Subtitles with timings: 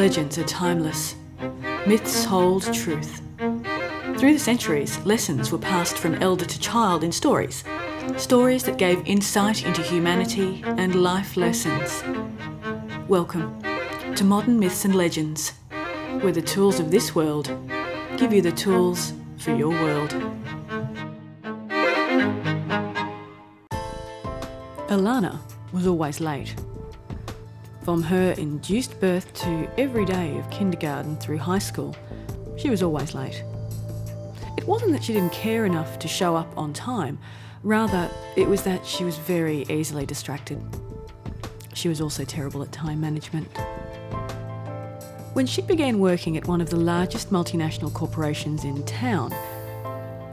[0.00, 1.14] Legends are timeless.
[1.86, 3.20] Myths hold truth.
[4.16, 7.64] Through the centuries, lessons were passed from elder to child in stories.
[8.16, 12.02] Stories that gave insight into humanity and life lessons.
[13.08, 13.60] Welcome
[14.14, 15.52] to Modern Myths and Legends,
[16.22, 17.54] where the tools of this world
[18.16, 20.14] give you the tools for your world.
[24.88, 25.38] Alana
[25.74, 26.54] was always late.
[27.90, 31.96] From her induced birth to every day of kindergarten through high school,
[32.56, 33.42] she was always late.
[34.56, 37.18] It wasn't that she didn't care enough to show up on time,
[37.64, 40.62] rather, it was that she was very easily distracted.
[41.74, 43.48] She was also terrible at time management.
[45.32, 49.34] When she began working at one of the largest multinational corporations in town,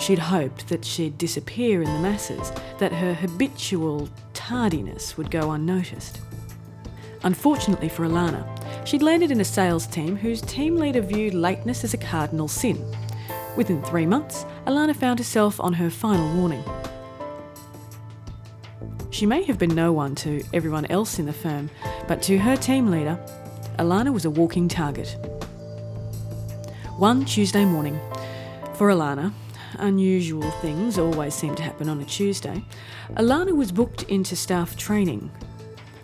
[0.00, 2.50] she'd hoped that she'd disappear in the masses,
[2.80, 6.20] that her habitual tardiness would go unnoticed.
[7.24, 8.46] Unfortunately for Alana,
[8.86, 12.84] she'd landed in a sales team whose team leader viewed lateness as a cardinal sin.
[13.56, 16.62] Within three months, Alana found herself on her final warning.
[19.10, 21.70] She may have been no one to everyone else in the firm,
[22.06, 23.18] but to her team leader,
[23.78, 25.16] Alana was a walking target.
[26.98, 27.98] One Tuesday morning,
[28.74, 29.32] for Alana,
[29.78, 32.62] unusual things always seem to happen on a Tuesday,
[33.14, 35.30] Alana was booked into staff training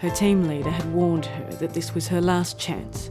[0.01, 3.11] her team leader had warned her that this was her last chance.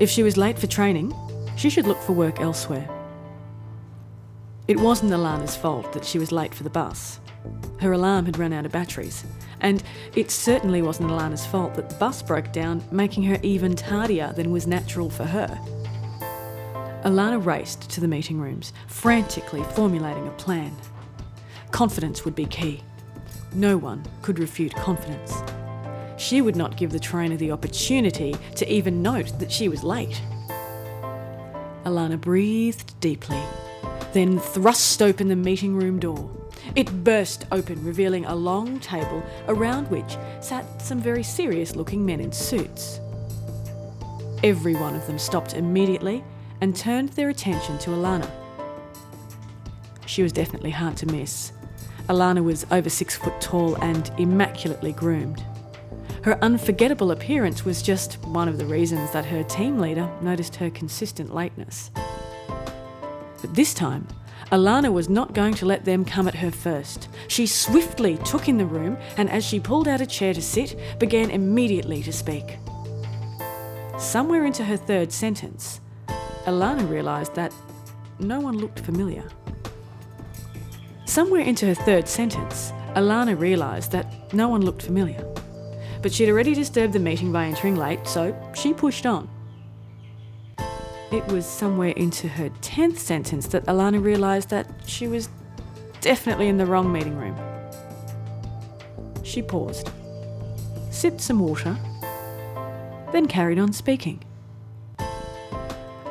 [0.00, 1.14] If she was late for training,
[1.56, 2.88] she should look for work elsewhere.
[4.66, 7.20] It wasn't Alana's fault that she was late for the bus.
[7.80, 9.24] Her alarm had run out of batteries,
[9.60, 9.80] and
[10.16, 14.50] it certainly wasn't Alana's fault that the bus broke down, making her even tardier than
[14.50, 15.56] was natural for her.
[17.04, 20.76] Alana raced to the meeting rooms, frantically formulating a plan.
[21.70, 22.82] Confidence would be key.
[23.54, 25.42] No one could refute confidence
[26.22, 30.22] she would not give the trainer the opportunity to even note that she was late.
[31.84, 33.42] Alana breathed deeply,
[34.12, 36.30] then thrust open the meeting room door.
[36.76, 42.20] It burst open, revealing a long table around which sat some very serious looking men
[42.20, 43.00] in suits.
[44.44, 46.22] Every one of them stopped immediately
[46.60, 48.30] and turned their attention to Alana.
[50.06, 51.52] She was definitely hard to miss.
[52.08, 55.44] Alana was over six foot tall and immaculately groomed.
[56.22, 60.70] Her unforgettable appearance was just one of the reasons that her team leader noticed her
[60.70, 61.90] consistent lateness.
[63.40, 64.06] But this time,
[64.52, 67.08] Alana was not going to let them come at her first.
[67.26, 70.78] She swiftly took in the room and, as she pulled out a chair to sit,
[71.00, 72.58] began immediately to speak.
[73.98, 75.80] Somewhere into her third sentence,
[76.44, 77.52] Alana realised that
[78.20, 79.28] no one looked familiar.
[81.04, 85.31] Somewhere into her third sentence, Alana realised that no one looked familiar
[86.02, 89.28] but she'd already disturbed the meeting by entering late, so she pushed on.
[91.12, 95.28] It was somewhere into her 10th sentence that Alana realised that she was
[96.00, 97.36] definitely in the wrong meeting room.
[99.22, 99.90] She paused,
[100.90, 101.76] sipped some water,
[103.12, 104.22] then carried on speaking.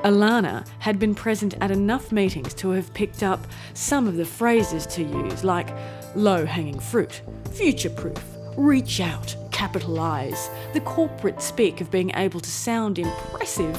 [0.04, 4.88] Alana had been present at enough meetings to have picked up some of the phrases
[4.88, 5.70] to use, like
[6.16, 8.24] low hanging fruit, future proof,
[8.58, 13.78] reach out, capitalise, the corporate speak of being able to sound impressive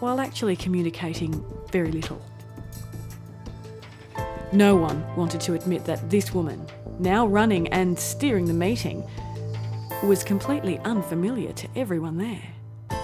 [0.00, 2.18] while actually communicating very little.
[4.50, 6.66] No one wanted to admit that this woman,
[6.98, 9.04] now running and steering the meeting,
[10.02, 12.98] was completely unfamiliar to everyone there.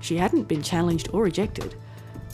[0.00, 1.76] She hadn't been challenged or rejected,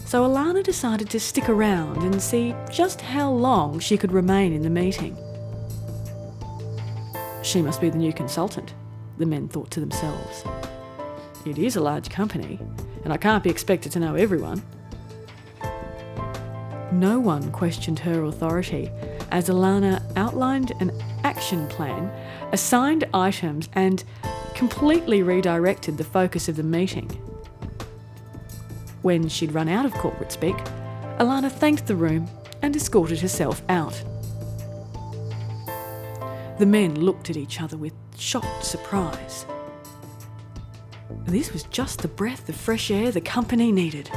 [0.07, 4.63] so Alana decided to stick around and see just how long she could remain in
[4.63, 5.19] the meeting.
[7.55, 8.75] She must be the new consultant,
[9.17, 10.43] the men thought to themselves.
[11.47, 12.59] It is a large company,
[13.05, 14.61] and I can't be expected to know everyone.
[16.91, 18.91] No one questioned her authority
[19.31, 20.91] as Alana outlined an
[21.23, 22.11] action plan,
[22.51, 24.03] assigned items, and
[24.57, 27.07] completely redirected the focus of the meeting.
[29.03, 30.57] When she'd run out of corporate speak,
[31.21, 32.29] Alana thanked the room
[32.63, 34.03] and escorted herself out.
[36.57, 39.45] The men looked at each other with shocked surprise.
[41.27, 44.09] This was just the breath of fresh air the company needed.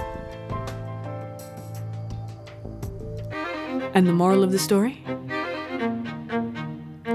[3.96, 5.04] And the moral of the story?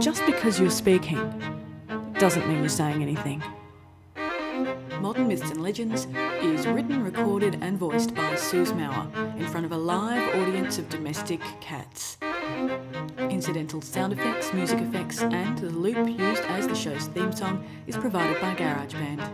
[0.00, 1.18] Just because you're speaking
[2.18, 3.40] doesn't mean you're saying anything.
[5.00, 6.08] Modern Myths and Legends
[6.42, 10.88] is written, recorded, and voiced by Suze Mauer in front of a live audience of
[10.88, 12.18] domestic cats.
[13.30, 17.96] Incidental sound effects, music effects, and the loop used as the show's theme song is
[17.96, 19.28] provided by GarageBand.